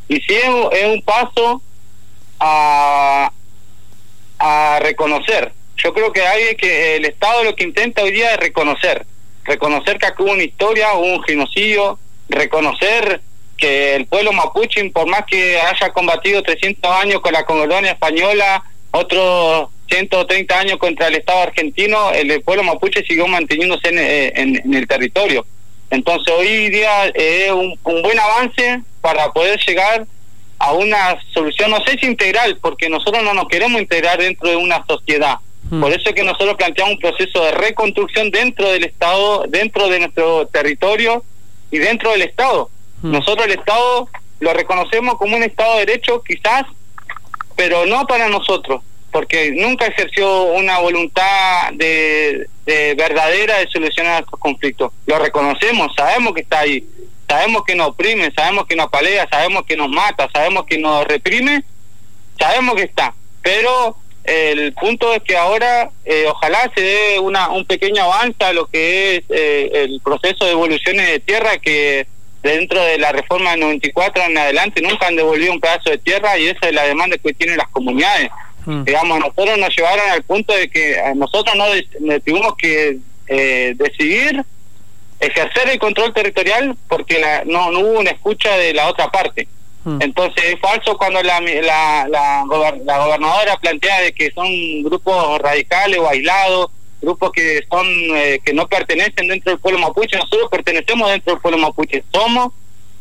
y 0.09 0.21
si 0.21 0.35
es 0.35 0.87
un 0.87 1.02
paso 1.02 1.62
a, 2.38 3.32
a 4.42 4.80
reconocer. 4.80 5.52
Yo 5.76 5.94
creo 5.94 6.12
que 6.12 6.26
hay 6.26 6.56
que 6.56 6.96
el 6.96 7.04
Estado 7.04 7.44
lo 7.44 7.54
que 7.54 7.62
intenta 7.62 8.02
hoy 8.02 8.11
día 8.11 8.34
es 8.34 8.38
reconocer, 8.38 9.06
reconocer 9.44 9.99
que 9.99 10.06
aquí 10.06 10.22
hubo 10.22 10.32
una 10.32 10.42
historia, 10.42 10.94
hubo 10.94 11.14
un 11.14 11.22
genocidio, 11.22 11.99
reconocer 12.28 13.20
que 13.56 13.94
el 13.94 14.06
pueblo 14.06 14.32
mapuche, 14.32 14.84
por 14.90 15.06
más 15.06 15.25
que 15.26 15.61
haya 15.61 15.92
combatido 15.92 16.42
300 16.42 16.90
años 16.90 17.20
con 17.20 17.32
la 17.32 17.44
colonia 17.44 17.92
española, 17.92 18.64
otros 18.90 19.68
130 19.88 20.58
años 20.58 20.78
contra 20.78 21.06
el 21.06 21.14
Estado 21.14 21.42
argentino, 21.42 22.11
el 22.11 22.42
pueblo 22.42 22.64
mapuche 22.64 23.04
siguió 23.04 23.28
manteniéndose 23.28 23.90
en, 23.90 24.56
en, 24.56 24.75
el 24.75 24.88
territorio. 24.88 25.46
Entonces 25.90 26.34
hoy 26.34 26.68
día 26.70 27.06
es 27.14 27.52
un, 27.52 27.78
un 27.84 28.02
buen 28.02 28.18
avance 28.18 28.82
para 29.00 29.32
poder 29.32 29.61
llegar 29.61 30.04
a 30.62 30.73
una 30.75 31.19
solución, 31.35 31.73
no 31.73 31.83
sé 31.85 31.99
si 31.99 32.07
integral, 32.07 32.57
porque 32.62 32.88
nosotros 32.88 33.25
no 33.25 33.35
nos 33.35 33.49
queremos 33.49 33.81
integrar 33.81 34.21
dentro 34.21 34.49
de 34.49 34.54
una 34.54 34.87
sociedad. 34.87 35.38
Hmm. 35.69 35.81
Por 35.81 35.92
eso 35.92 36.11
es 36.11 36.14
que 36.14 36.23
nosotros 36.23 36.54
planteamos 36.54 36.95
un 36.95 37.00
proceso 37.00 37.42
de 37.42 37.50
reconstrucción 37.50 38.31
dentro 38.31 38.69
del 38.71 38.85
Estado, 38.85 39.45
dentro 39.49 39.88
de 39.88 39.99
nuestro 39.99 40.47
territorio 40.47 41.25
y 41.73 41.78
dentro 41.78 42.12
del 42.12 42.23
Estado. 42.23 42.71
Hmm. 43.02 43.11
Nosotros 43.11 43.45
el 43.47 43.59
Estado 43.59 44.09
lo 44.38 44.52
reconocemos 44.52 45.16
como 45.19 45.37
un 45.37 45.42
Estado 45.42 45.78
de 45.78 45.87
Derecho, 45.87 46.23
quizás, 46.23 46.62
pero 47.57 47.85
no 47.85 48.07
para 48.07 48.28
nosotros, 48.28 48.83
porque 49.11 49.50
nunca 49.50 49.87
ejerció 49.87 50.45
una 50.45 50.78
voluntad 50.78 51.73
de, 51.73 52.47
de 52.66 52.95
verdadera 52.95 53.59
de 53.59 53.66
solucionar 53.66 54.23
estos 54.23 54.38
conflictos. 54.38 54.92
Lo 55.07 55.19
reconocemos, 55.19 55.92
sabemos 55.97 56.35
que 56.35 56.42
está 56.42 56.61
ahí, 56.61 56.87
sabemos 57.32 57.62
que 57.64 57.74
nos 57.74 57.88
oprime, 57.88 58.30
sabemos 58.36 58.66
que 58.66 58.76
nos 58.76 58.90
palea, 58.90 59.26
sabemos 59.30 59.64
que 59.64 59.74
nos 59.74 59.88
mata, 59.88 60.28
sabemos 60.34 60.66
que 60.66 60.76
nos 60.76 61.06
reprime, 61.06 61.64
sabemos 62.38 62.76
que 62.76 62.82
está, 62.82 63.14
pero 63.40 63.96
el 64.24 64.74
punto 64.74 65.14
es 65.14 65.22
que 65.22 65.34
ahora 65.34 65.90
eh, 66.04 66.26
ojalá 66.28 66.70
se 66.74 66.82
dé 66.82 67.18
una, 67.20 67.48
un 67.48 67.64
pequeño 67.64 68.02
avance 68.02 68.44
a 68.44 68.52
lo 68.52 68.66
que 68.66 69.16
es 69.16 69.24
eh, 69.30 69.70
el 69.72 70.00
proceso 70.04 70.44
de 70.44 70.50
evoluciones 70.50 71.08
de 71.08 71.20
tierra 71.20 71.56
que 71.56 72.06
dentro 72.42 72.84
de 72.84 72.98
la 72.98 73.12
reforma 73.12 73.52
del 73.52 73.60
94 73.60 74.24
en 74.24 74.36
adelante 74.36 74.82
nunca 74.82 75.06
han 75.06 75.16
devolvido 75.16 75.54
un 75.54 75.60
pedazo 75.60 75.88
de 75.88 75.98
tierra 75.98 76.38
y 76.38 76.48
esa 76.48 76.68
es 76.68 76.74
la 76.74 76.84
demanda 76.84 77.16
que 77.16 77.32
tienen 77.32 77.56
las 77.56 77.68
comunidades. 77.68 78.28
Mm. 78.66 78.84
Digamos, 78.84 79.20
nosotros 79.20 79.56
nos 79.56 79.74
llevaron 79.74 80.10
al 80.10 80.22
punto 80.22 80.52
de 80.52 80.68
que 80.68 81.00
nosotros 81.16 81.56
no 81.56 82.20
tuvimos 82.20 82.56
que 82.56 82.98
eh, 83.26 83.72
decidir 83.76 84.44
ejercer 85.22 85.68
el 85.68 85.78
control 85.78 86.12
territorial 86.12 86.76
porque 86.88 87.18
la, 87.20 87.44
no, 87.44 87.70
no 87.70 87.80
hubo 87.80 88.00
una 88.00 88.10
escucha 88.10 88.56
de 88.56 88.74
la 88.74 88.88
otra 88.88 89.10
parte. 89.10 89.48
Hmm. 89.84 89.98
Entonces 90.00 90.44
es 90.44 90.60
falso 90.60 90.96
cuando 90.96 91.22
la, 91.22 91.40
la, 91.40 92.06
la, 92.08 92.44
gobernadora 92.46 93.56
plantea 93.56 94.00
de 94.02 94.12
que 94.12 94.30
son 94.32 94.48
grupos 94.82 95.38
radicales 95.40 95.98
o 95.98 96.08
aislados, 96.08 96.70
grupos 97.00 97.32
que 97.32 97.62
son 97.70 97.86
eh, 97.86 98.40
que 98.44 98.52
no 98.52 98.68
pertenecen 98.68 99.28
dentro 99.28 99.52
del 99.52 99.60
pueblo 99.60 99.78
mapuche. 99.78 100.16
Nosotros 100.16 100.48
pertenecemos 100.50 101.10
dentro 101.10 101.34
del 101.34 101.42
pueblo 101.42 101.58
mapuche. 101.58 102.04
Somos 102.12 102.52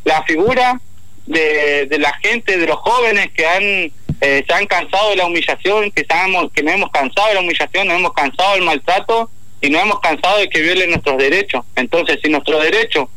la 0.03 0.23
figura 0.23 0.79
de, 1.25 1.85
de 1.87 1.99
la 1.99 2.13
gente, 2.13 2.57
de 2.57 2.67
los 2.67 2.77
jóvenes 2.77 3.31
que 3.31 3.45
han 3.45 3.91
eh, 4.21 4.43
se 4.47 4.53
han 4.53 4.67
cansado 4.67 5.09
de 5.09 5.15
la 5.15 5.25
humillación, 5.25 5.89
que, 5.91 6.05
sabemos, 6.05 6.51
que 6.53 6.61
nos 6.61 6.75
hemos 6.75 6.91
cansado 6.91 7.29
de 7.29 7.33
la 7.33 7.39
humillación, 7.39 7.87
nos 7.87 7.97
hemos 7.97 8.13
cansado 8.13 8.53
del 8.53 8.61
maltrato 8.61 9.31
y 9.61 9.69
nos 9.69 9.83
hemos 9.83 9.99
cansado 9.99 10.39
de 10.39 10.49
que 10.49 10.61
violen 10.61 10.89
nuestros 10.89 11.17
derechos. 11.17 11.63
Entonces, 11.75 12.19
si 12.21 12.29
nuestro 12.29 12.59
derecho 12.59 13.09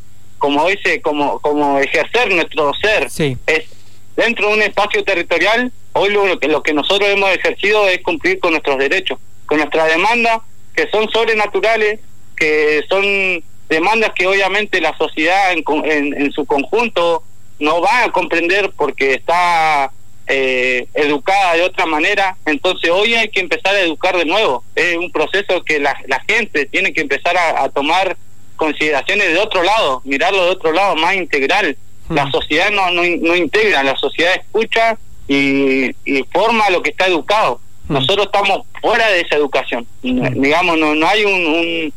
como 0.45 0.69
dice, 0.69 1.01
como, 1.01 1.39
como 1.41 1.79
ejercer 1.79 2.31
nuestro 2.31 2.75
ser 2.75 3.05
es 3.47 3.65
dentro 4.15 4.49
de 4.49 4.55
un 4.55 4.61
espacio 4.61 5.03
territorial, 5.03 5.73
hoy 5.95 6.11
lo, 6.11 6.39
que, 6.39 6.49
lo 6.49 6.63
que 6.63 6.75
nosotros 6.75 7.09
hemos 7.09 7.31
ejercido 7.31 7.89
es 7.89 8.03
cumplir 8.03 8.39
con 8.41 8.51
nuestros 8.51 8.77
derechos, 8.77 9.19
con 9.47 9.57
nuestras 9.57 9.89
demandas 9.89 10.41
que 10.77 10.87
son 10.91 11.09
sobrenaturales, 11.11 11.99
que 12.37 12.83
son 12.91 13.43
demandas 13.71 14.13
que 14.15 14.27
obviamente 14.27 14.83
la 14.83 14.95
sociedad 14.99 15.55
en, 15.55 15.65
en, 16.21 16.31
su 16.33 16.45
conjunto 16.45 17.23
no 17.59 17.81
va 17.81 18.05
a 18.05 18.13
comprender 18.13 18.71
porque 18.77 19.15
está 19.15 19.93
eh, 20.27 20.87
educada 20.95 21.55
de 21.55 21.63
otra 21.63 21.87
manera. 21.87 22.37
Entonces 22.47 22.91
hoy 22.91 23.15
hay 23.15 23.29
que 23.29 23.41
empezar 23.41 23.75
a 23.75 23.81
educar 23.81 24.17
de 24.17 24.25
nuevo. 24.25 24.65
Es 24.75 24.97
un 24.97 25.11
proceso 25.11 25.63
que 25.65 25.81
la, 25.81 25.97
la 26.07 26.21
gente 26.27 26.67
tiene 26.67 26.93
que 26.93 27.01
empezar 27.01 27.37
a 27.37 27.69
tomar 27.69 28.17
consideraciones 28.57 29.33
de 29.33 29.39
otro 29.39 29.63
lado, 29.63 30.01
mirarlo 30.05 30.45
de 30.45 30.51
otro 30.51 30.73
lado, 30.73 30.97
más 30.97 31.15
integral. 31.15 31.77
La 32.09 32.27
hmm. 32.27 32.33
sociedad 32.33 32.71
no, 32.71 32.91
no, 32.91 33.37
integra, 33.37 33.83
la 33.83 33.97
sociedad 33.97 34.35
escucha 34.35 34.99
y, 35.29 35.95
forma 36.33 36.71
lo 36.71 36.83
que 36.83 36.91
está 36.91 37.07
educado. 37.07 37.61
Hmm. 37.89 37.95
Nosotros 37.95 38.27
estamos 38.27 38.67
fuera 38.81 39.09
de 39.09 39.21
esa 39.21 39.37
educación. 39.37 39.87
Hmm. 40.03 40.41
Digamos, 40.41 40.79
no, 40.79 40.95
no 40.95 41.07
hay 41.07 41.25
un, 41.25 41.93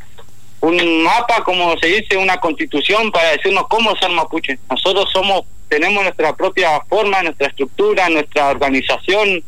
un, 0.61 1.03
mapa, 1.03 1.43
como 1.43 1.77
se 1.79 1.87
dice, 1.87 2.17
una 2.17 2.37
constitución 2.37 3.11
para 3.11 3.31
decirnos 3.31 3.67
cómo 3.67 3.95
ser 3.97 4.09
mapuche. 4.11 4.59
Nosotros 4.69 5.09
somos 5.11 5.43
tenemos 5.69 6.03
nuestra 6.03 6.35
propia 6.35 6.81
forma, 6.89 7.23
nuestra 7.23 7.47
estructura, 7.47 8.09
nuestra 8.09 8.49
organización, 8.49 9.43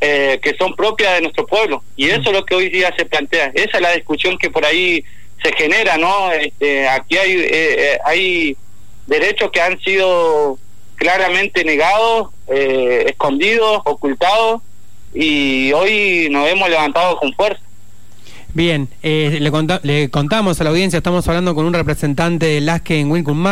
eh, 0.00 0.40
que 0.42 0.54
son 0.56 0.74
propias 0.74 1.14
de 1.14 1.22
nuestro 1.22 1.46
pueblo. 1.46 1.82
Y 1.96 2.08
eso 2.08 2.30
es 2.30 2.32
lo 2.32 2.44
que 2.44 2.54
hoy 2.54 2.68
día 2.68 2.92
se 2.96 3.04
plantea. 3.04 3.52
Esa 3.54 3.76
es 3.76 3.80
la 3.80 3.92
discusión 3.92 4.36
que 4.38 4.50
por 4.50 4.64
ahí 4.64 5.04
se 5.42 5.52
genera, 5.52 5.96
¿no? 5.96 6.32
Este, 6.32 6.88
aquí 6.88 7.16
hay, 7.16 7.32
eh, 7.32 7.48
eh, 7.50 7.98
hay 8.04 8.56
derechos 9.06 9.50
que 9.50 9.60
han 9.60 9.78
sido 9.80 10.58
claramente 10.96 11.64
negados, 11.64 12.28
eh, 12.48 13.06
escondidos, 13.08 13.82
ocultados, 13.84 14.62
y 15.14 15.72
hoy 15.72 16.28
nos 16.30 16.48
hemos 16.48 16.70
levantado 16.70 17.16
con 17.16 17.32
fuerza. 17.34 17.62
Bien, 18.54 18.86
eh, 19.02 19.38
le, 19.40 20.10
contamos 20.10 20.60
a 20.60 20.64
la 20.64 20.70
audiencia, 20.70 20.98
estamos 20.98 21.26
hablando 21.26 21.54
con 21.54 21.64
un 21.64 21.72
representante 21.72 22.44
de 22.44 22.60
Lasque 22.60 23.00
en 23.00 23.10
Wilcum 23.10 23.42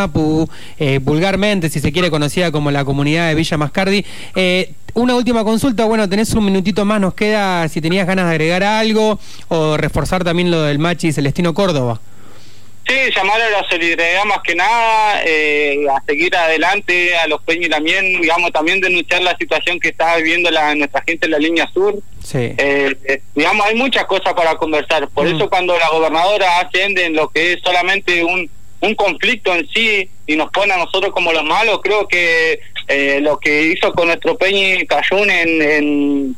eh, 0.79 1.01
vulgarmente, 1.03 1.71
si 1.71 1.81
se 1.81 1.91
quiere, 1.91 2.11
conocida 2.11 2.53
como 2.53 2.71
la 2.71 2.85
comunidad 2.85 3.29
de 3.29 3.35
Villa 3.35 3.57
Mascardi. 3.57 4.05
Eh, 4.37 4.75
una 4.93 5.15
última 5.15 5.43
consulta, 5.43 5.87
bueno, 5.87 6.07
tenés 6.07 6.35
un 6.35 6.45
minutito 6.45 6.85
más, 6.85 7.01
nos 7.01 7.15
queda 7.15 7.67
si 7.69 7.81
tenías 7.81 8.07
ganas 8.07 8.27
de 8.27 8.33
agregar 8.33 8.63
algo 8.63 9.19
o 9.49 9.79
reforzar 9.79 10.23
también 10.23 10.51
lo 10.51 10.63
del 10.63 10.79
Machi 10.79 11.13
Celestino 11.13 11.55
Córdoba. 11.55 11.99
Sí, 12.91 12.97
llamar 13.15 13.41
a 13.41 13.51
la 13.51 13.69
solidaridad 13.69 14.25
más 14.25 14.41
que 14.43 14.57
nada, 14.57 15.23
eh, 15.25 15.79
a 15.97 16.03
seguir 16.05 16.35
adelante, 16.35 17.17
a 17.17 17.29
los 17.29 17.41
peños 17.43 17.71
también, 17.71 18.21
digamos, 18.21 18.51
también 18.51 18.81
denunciar 18.81 19.23
la 19.23 19.37
situación 19.37 19.79
que 19.79 19.91
está 19.91 20.17
viviendo 20.17 20.51
la, 20.51 20.75
nuestra 20.75 21.01
gente 21.07 21.27
en 21.27 21.31
la 21.31 21.39
línea 21.39 21.71
sur. 21.73 21.95
Sí. 22.25 22.39
Eh, 22.59 22.97
eh, 23.05 23.23
digamos, 23.37 23.65
hay 23.65 23.77
muchas 23.77 24.07
cosas 24.07 24.35
para 24.35 24.57
conversar. 24.57 25.09
Por 25.11 25.25
mm. 25.25 25.37
eso 25.37 25.49
cuando 25.49 25.79
la 25.79 25.89
gobernadora 25.89 26.59
asciende 26.59 27.05
en 27.05 27.15
lo 27.15 27.29
que 27.29 27.53
es 27.53 27.61
solamente 27.63 28.25
un, 28.25 28.51
un 28.81 28.95
conflicto 28.97 29.55
en 29.55 29.69
sí 29.69 30.11
y 30.27 30.35
nos 30.35 30.51
pone 30.51 30.73
a 30.73 30.79
nosotros 30.79 31.13
como 31.13 31.33
los 31.33 31.45
malos, 31.45 31.79
creo 31.85 32.09
que 32.09 32.59
lo 33.21 33.39
que 33.39 33.67
hizo 33.67 33.93
con 33.93 34.09
nuestro 34.09 34.37
Peñi 34.37 34.85
Cayún 34.89 35.31
en, 35.31 36.37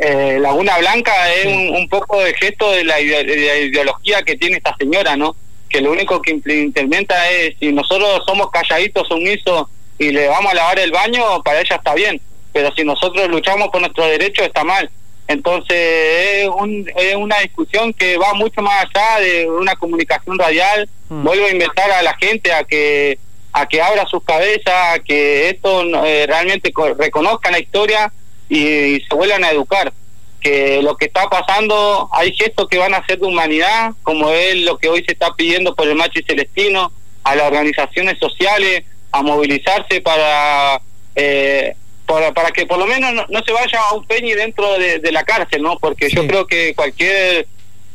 en 0.00 0.42
Laguna 0.42 0.76
Blanca 0.78 1.32
es 1.34 1.46
un, 1.46 1.88
poco 1.88 2.20
de 2.20 2.34
gesto 2.34 2.72
de 2.72 2.82
la, 2.82 2.96
de 2.96 3.24
la 3.24 3.58
ideología 3.58 4.22
que 4.22 4.34
tiene 4.34 4.56
esta 4.56 4.74
señora, 4.76 5.16
¿no? 5.16 5.36
Que 5.68 5.80
lo 5.80 5.92
único 5.92 6.20
que 6.22 6.32
implementa 6.32 7.30
es, 7.30 7.56
si 7.58 7.72
nosotros 7.72 8.22
somos 8.26 8.50
calladitos, 8.50 9.06
sumisos 9.08 9.68
y 9.98 10.10
le 10.10 10.28
vamos 10.28 10.52
a 10.52 10.56
lavar 10.56 10.78
el 10.78 10.90
baño, 10.90 11.42
para 11.42 11.60
ella 11.60 11.76
está 11.76 11.94
bien, 11.94 12.20
pero 12.52 12.72
si 12.74 12.84
nosotros 12.84 13.28
luchamos 13.28 13.68
por 13.68 13.80
nuestros 13.80 14.06
derechos 14.08 14.46
está 14.46 14.64
mal. 14.64 14.90
Entonces 15.26 15.76
es, 15.76 16.48
un, 16.48 16.90
es 16.96 17.14
una 17.14 17.38
discusión 17.40 17.92
que 17.92 18.16
va 18.16 18.32
mucho 18.32 18.62
más 18.62 18.86
allá 18.86 19.20
de 19.20 19.48
una 19.48 19.76
comunicación 19.76 20.38
radial. 20.38 20.88
Mm. 21.10 21.22
Vuelvo 21.22 21.46
a 21.46 21.50
invitar 21.50 21.90
a 21.90 22.02
la 22.02 22.14
gente 22.16 22.52
a 22.52 22.64
que 22.64 23.18
a 23.52 23.66
que 23.66 23.80
abra 23.80 24.06
sus 24.06 24.22
cabezas, 24.24 24.94
a 24.94 24.98
que 25.00 25.50
esto 25.50 25.82
eh, 26.04 26.26
realmente 26.26 26.72
reconozcan 26.96 27.52
la 27.52 27.58
historia 27.58 28.12
y 28.48 29.00
se 29.06 29.14
vuelvan 29.14 29.44
a 29.44 29.50
educar 29.50 29.92
que 30.40 30.82
lo 30.82 30.96
que 30.96 31.06
está 31.06 31.28
pasando, 31.28 32.08
hay 32.12 32.34
gestos 32.34 32.68
que 32.68 32.78
van 32.78 32.94
a 32.94 33.04
ser 33.06 33.18
de 33.18 33.26
humanidad, 33.26 33.92
como 34.02 34.30
es 34.30 34.56
lo 34.56 34.78
que 34.78 34.88
hoy 34.88 35.04
se 35.04 35.12
está 35.12 35.34
pidiendo 35.34 35.74
por 35.74 35.88
el 35.88 35.96
Machi 35.96 36.22
Celestino, 36.22 36.92
a 37.24 37.34
las 37.34 37.46
organizaciones 37.46 38.18
sociales, 38.18 38.84
a 39.12 39.22
movilizarse 39.22 40.00
para, 40.00 40.80
eh, 41.16 41.74
para, 42.06 42.50
que 42.50 42.66
por 42.66 42.78
lo 42.78 42.86
menos 42.86 43.26
no, 43.28 43.42
se 43.44 43.52
vaya 43.52 43.80
a 43.80 43.94
un 43.94 44.06
peñi 44.06 44.32
dentro 44.32 44.78
de, 44.78 45.12
la 45.12 45.24
cárcel, 45.24 45.62
¿no? 45.62 45.78
Porque 45.78 46.08
yo 46.08 46.26
creo 46.26 46.46
que 46.46 46.74
cualquier 46.74 47.46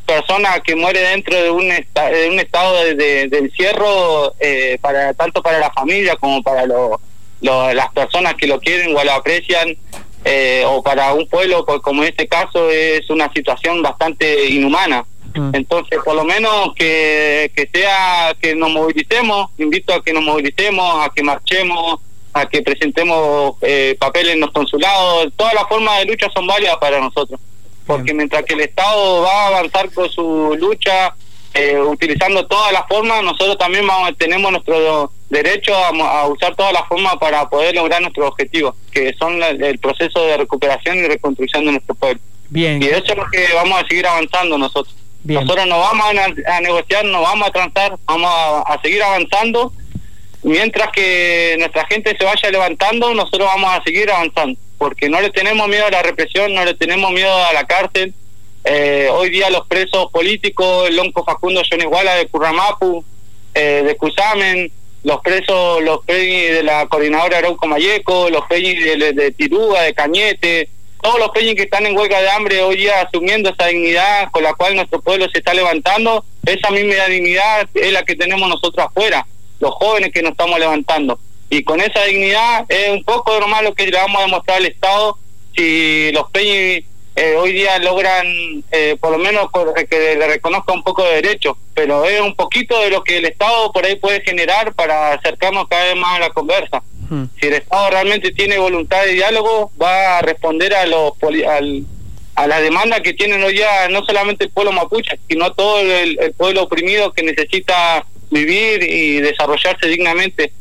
persona 0.06 0.60
que 0.60 0.76
muere 0.76 1.00
dentro 1.00 1.42
de 1.42 1.50
un, 1.50 1.70
de 1.70 2.30
un 2.30 2.40
estado 2.40 2.84
de, 2.96 3.24
encierro, 3.32 4.34
eh, 4.40 4.78
para 4.82 5.14
tanto 5.14 5.42
para 5.42 5.60
la 5.60 5.72
familia 5.72 6.16
como 6.18 6.44
para 6.44 6.66
lo, 6.66 7.00
las 7.42 7.90
personas 7.94 8.36
que 8.36 8.48
lo 8.48 8.60
quieren 8.60 8.96
o 8.96 9.04
lo 9.04 9.12
aprecian, 9.14 9.76
eh, 10.26 10.64
o 10.66 10.82
para 10.82 11.14
un 11.14 11.28
pueblo 11.28 11.66
como 11.66 12.04
en 12.04 12.10
este 12.10 12.28
caso 12.28 12.70
es 12.70 13.10
una 13.10 13.32
situación 13.32 13.82
bastante 13.82 14.50
inhumana. 14.50 15.06
Mm. 15.36 15.56
Entonces, 15.56 16.00
por 16.04 16.16
lo 16.16 16.24
menos 16.24 16.74
que, 16.76 17.52
que 17.56 17.68
sea, 17.74 18.36
que 18.40 18.56
nos 18.56 18.72
movilicemos, 18.72 19.50
invito 19.58 19.94
a 19.94 20.04
que 20.04 20.14
nos 20.14 20.24
movilicemos, 20.24 21.06
a 21.06 21.10
que 21.10 21.24
marchemos, 21.24 22.00
a 22.34 22.48
que 22.48 22.62
presentemos 22.62 23.56
eh, 23.62 23.96
papeles 24.00 24.34
en 24.34 24.42
los 24.42 24.52
consulados, 24.52 25.32
todas 25.36 25.54
las 25.54 25.68
formas 25.68 26.00
de 26.00 26.06
lucha 26.06 26.28
son 26.34 26.48
válidas 26.48 26.78
para 26.78 27.00
nosotros, 27.00 27.40
porque 27.86 28.14
mientras 28.14 28.44
que 28.44 28.54
el 28.54 28.62
Estado 28.62 29.22
va 29.22 29.44
a 29.44 29.48
avanzar 29.48 29.92
con 29.92 30.10
su 30.10 30.56
lucha, 30.60 31.16
eh, 31.54 31.80
utilizando 31.80 32.46
todas 32.48 32.72
las 32.72 32.88
formas, 32.88 33.24
nosotros 33.24 33.58
también 33.58 33.86
vamos, 33.86 34.18
tenemos 34.18 34.52
nuestro 34.52 35.12
derecho 35.30 35.76
a, 35.76 36.28
usar 36.28 36.56
todas 36.56 36.74
las 36.74 36.88
formas 36.88 37.16
para 37.18 37.48
poder 37.50 37.76
lograr 37.76 38.02
nuestros 38.02 38.28
objetivos, 38.28 38.76
que 38.92 39.14
son 39.14 39.42
el 39.42 39.80
proceso 39.80 40.26
de 40.26 40.38
recuperación 40.38 40.98
y 40.98 41.08
reconstrucción 41.08 41.66
de 41.66 41.72
nuestro 41.72 41.96
pueblo. 41.96 42.22
Bien. 42.50 42.82
Y 42.82 42.86
eso 42.86 43.04
es 43.04 43.16
lo 43.16 43.26
que 43.32 43.48
vamos 43.54 43.82
a 43.82 43.88
seguir 43.88 44.06
avanzando 44.06 44.58
nosotros. 44.58 44.96
Nosotros 45.24 45.66
no 45.68 45.80
vamos 45.80 46.06
a, 46.48 46.62
negociar, 46.62 47.06
no 47.06 47.22
vamos 47.22 47.48
a 47.48 47.52
transar, 47.52 47.96
vamos 48.06 48.30
a, 48.30 48.80
seguir 48.82 49.02
avanzando. 49.02 49.72
Mientras 50.44 50.90
que 50.92 51.56
nuestra 51.58 51.86
gente 51.86 52.16
se 52.18 52.26
vaya 52.26 52.52
levantando, 52.52 53.14
nosotros 53.14 53.48
vamos 53.48 53.72
a 53.72 53.82
seguir 53.84 54.12
avanzando, 54.12 54.60
porque 54.78 55.08
no 55.08 55.22
le 55.22 55.30
tenemos 55.30 55.68
miedo 55.70 55.86
a 55.86 55.92
la 55.92 56.04
represión, 56.04 56.54
no 56.54 56.66
le 56.66 56.74
tenemos 56.74 57.12
miedo 57.12 57.34
a 57.46 57.54
la 57.54 57.64
cárcel. 57.66 58.14
Eh, 58.66 59.10
hoy 59.12 59.30
día 59.30 59.50
los 59.50 59.68
presos 59.68 60.10
políticos, 60.12 60.88
el 60.88 60.96
Lonco 60.96 61.26
Facundo 61.26 61.62
John 61.70 61.82
Iguala 61.82 62.16
de 62.16 62.28
Curramapu, 62.28 63.04
eh, 63.54 63.84
de 63.86 63.98
Cusamen, 63.98 64.72
los 65.04 65.20
presos, 65.22 65.84
los 65.84 66.06
peñis 66.06 66.54
de 66.54 66.64
la 66.64 66.88
coordinadora 66.88 67.40
Arauco 67.40 67.68
Mayeco, 67.68 68.30
los 68.30 68.46
peñis 68.46 68.82
de, 68.84 69.12
de, 69.12 69.32
Tiruga, 69.32 69.82
de 69.82 69.94
Cañete, 69.94 70.70
todos 71.02 71.20
los 71.20 71.30
peñis 71.32 71.56
que 71.56 71.64
están 71.64 71.86
en 71.86 71.98
huelga 71.98 72.22
de 72.22 72.30
hambre 72.30 72.62
hoy 72.62 72.78
día 72.78 73.02
asumiendo 73.02 73.50
esa 73.50 73.68
dignidad 73.68 74.32
con 74.32 74.44
la 74.44 74.54
cual 74.54 74.76
nuestro 74.76 75.02
pueblo 75.02 75.28
se 75.30 75.40
está 75.40 75.54
levantando, 75.54 76.24
esa 76.46 76.72
misma 76.72 77.06
dignidad 77.08 77.68
es 77.74 77.92
la 77.92 78.04
que 78.04 78.16
tenemos 78.16 78.48
nosotros 78.48 78.88
afuera, 78.88 79.28
los 79.60 79.72
jóvenes 79.72 80.14
que 80.14 80.22
nos 80.22 80.32
estamos 80.32 80.58
levantando. 80.58 81.20
Y 81.50 81.64
con 81.66 81.82
esa 81.82 82.04
dignidad 82.06 82.66
es 82.70 82.90
un 82.90 83.04
poco 83.04 83.34
de 83.34 83.64
lo 83.64 83.76
que 83.76 83.88
le 83.88 83.98
vamos 83.98 84.22
a 84.22 84.26
demostrar 84.26 84.58
al 84.58 84.66
Estado 84.66 85.18
si 85.56 86.12
los 86.14 86.32
Peñi 86.32 86.86
eh, 87.16 87.36
hoy 87.36 87.54
día 87.54 87.78
logran 87.80 88.26
eh, 88.72 88.98
por 89.00 89.12
lo 89.12 89.20
menos 89.20 89.48
que 89.90 90.16
le 90.16 90.28
reconozca 90.28 90.74
un 90.74 90.84
poco 90.84 91.04
de 91.04 91.22
derechos, 91.22 91.56
pero 91.74 92.06
es 92.06 92.20
un 92.20 92.36
poquito 92.36 92.80
de 92.82 92.90
lo 92.90 93.04
que 93.04 93.18
el 93.18 93.26
Estado 93.26 93.72
por 93.72 93.86
ahí 93.86 93.96
puede 93.98 94.22
generar 94.22 94.74
para 94.74 95.14
acercarnos 95.14 95.68
cada 95.68 95.86
vez 95.86 95.96
más 95.96 96.16
a 96.16 96.20
la 96.20 96.30
conversa. 96.32 96.82
Hmm. 97.10 97.26
Si 97.40 97.48
el 97.48 97.54
Estado 97.54 97.92
realmente 97.92 98.32
tiene 98.32 98.58
voluntad 98.58 99.04
de 99.04 99.14
diálogo, 99.14 99.72
va 99.80 100.18
a 100.18 100.22
responder 100.22 100.74
a 100.74 100.88
los 100.88 101.14
al, 101.48 101.86
a 102.36 102.48
la 102.48 102.60
demanda 102.62 103.02
que 103.02 103.14
tienen 103.14 103.44
hoy 103.44 103.54
día 103.54 103.88
no 103.90 104.04
solamente 104.04 104.46
el 104.46 104.52
pueblo 104.52 104.72
mapuche, 104.72 105.20
sino 105.30 105.54
todo 105.54 105.80
el, 105.82 106.34
pueblo 106.36 106.64
oprimido 106.64 107.14
que 107.14 107.24
necesita 107.24 108.06
vivir 108.32 108.82
y 108.84 109.20
desarrollarse 109.20 109.88
dignamente. 109.88 110.52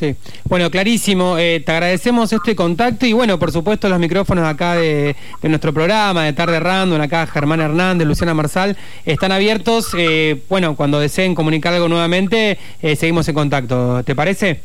Sí, 0.00 0.16
bueno, 0.44 0.70
clarísimo. 0.70 1.36
Eh, 1.36 1.60
te 1.60 1.72
agradecemos 1.72 2.32
este 2.32 2.56
contacto 2.56 3.04
y 3.04 3.12
bueno, 3.12 3.38
por 3.38 3.52
supuesto 3.52 3.86
los 3.86 3.98
micrófonos 3.98 4.48
acá 4.48 4.76
de, 4.76 5.14
nuestro 5.42 5.74
programa, 5.74 6.24
de 6.24 6.32
Tarde 6.32 6.58
Random, 6.58 6.98
acá 7.02 7.26
Germán 7.26 7.60
Hernández, 7.60 8.08
Luciana 8.08 8.32
Marsal, 8.32 8.78
están 9.04 9.30
abiertos. 9.30 9.90
Eh, 9.98 10.40
bueno, 10.48 10.74
cuando 10.74 10.98
deseen 10.98 11.34
comunicar 11.34 11.74
algo 11.74 11.86
nuevamente, 11.86 12.58
eh, 12.80 12.96
seguimos 12.96 13.28
en 13.28 13.34
contacto. 13.34 14.02
¿Te 14.02 14.14
parece? 14.14 14.62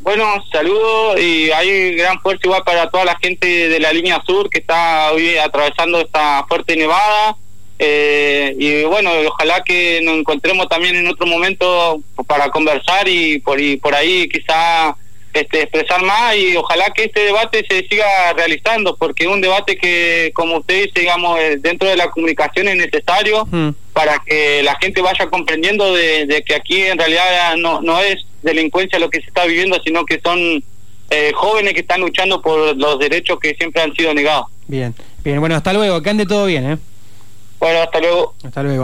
Bueno, 0.00 0.24
saludos 0.50 1.20
y 1.20 1.50
hay 1.50 1.94
gran 1.94 2.18
fuerza 2.20 2.40
igual 2.44 2.62
para 2.64 2.88
toda 2.88 3.04
la 3.04 3.18
gente 3.18 3.68
de 3.68 3.78
la 3.78 3.92
línea 3.92 4.22
sur 4.26 4.48
que 4.48 4.60
está 4.60 5.12
hoy 5.12 5.36
atravesando 5.36 6.00
esta 6.00 6.46
fuerte 6.48 6.76
nevada. 6.76 7.36
Eh, 7.84 8.54
y 8.60 8.84
bueno, 8.84 9.10
ojalá 9.26 9.64
que 9.64 10.00
nos 10.04 10.16
encontremos 10.16 10.68
también 10.68 10.94
en 10.94 11.08
otro 11.08 11.26
momento 11.26 12.00
para 12.28 12.48
conversar 12.50 13.08
y 13.08 13.40
por, 13.40 13.60
y 13.60 13.76
por 13.76 13.92
ahí 13.92 14.28
quizá 14.28 14.96
este, 15.32 15.62
expresar 15.62 16.00
más 16.00 16.36
y 16.36 16.56
ojalá 16.56 16.90
que 16.90 17.06
este 17.06 17.24
debate 17.24 17.66
se 17.68 17.84
siga 17.88 18.34
realizando 18.34 18.94
porque 18.96 19.24
es 19.24 19.30
un 19.30 19.40
debate 19.40 19.76
que, 19.76 20.30
como 20.32 20.58
usted 20.58 20.84
dice, 20.84 21.00
digamos, 21.00 21.40
eh, 21.40 21.56
dentro 21.58 21.88
de 21.88 21.96
la 21.96 22.08
comunicación 22.08 22.68
es 22.68 22.76
necesario 22.76 23.48
mm. 23.50 23.70
para 23.92 24.22
que 24.24 24.62
la 24.62 24.76
gente 24.76 25.02
vaya 25.02 25.26
comprendiendo 25.26 25.92
de, 25.92 26.44
que 26.46 26.54
aquí 26.54 26.82
en 26.82 26.98
realidad 26.98 27.56
no, 27.56 27.80
no 27.80 27.98
es 28.00 28.24
delincuencia 28.42 29.00
lo 29.00 29.10
que 29.10 29.22
se 29.22 29.26
está 29.26 29.44
viviendo, 29.44 29.82
sino 29.84 30.04
que 30.04 30.20
son 30.20 30.62
eh, 31.10 31.32
jóvenes 31.34 31.74
que 31.74 31.80
están 31.80 32.00
luchando 32.00 32.40
por 32.40 32.76
los 32.76 33.00
derechos 33.00 33.40
que 33.40 33.56
siempre 33.56 33.82
han 33.82 33.92
sido 33.96 34.14
negados. 34.14 34.46
Bien, 34.68 34.94
bien, 35.24 35.40
bueno, 35.40 35.56
hasta 35.56 35.72
luego, 35.72 36.00
que 36.00 36.10
ande 36.10 36.26
todo 36.26 36.46
bien, 36.46 36.70
¿eh? 36.70 36.78
Bueno, 37.62 37.82
hasta 37.82 38.00
luego. 38.00 38.34
Hasta 38.44 38.60
luego. 38.64 38.80